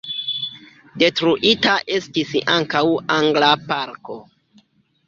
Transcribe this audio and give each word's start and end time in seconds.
Detruita 1.03 1.75
estis 1.99 2.33
ankaŭ 2.55 2.85
angla 3.21 3.53
parko. 3.71 4.21